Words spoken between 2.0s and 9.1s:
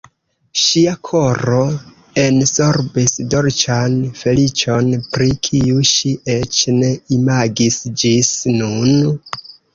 ensorbis dolĉan feliĉon, pri kiu ŝi eĉ ne imagis ĝis nun.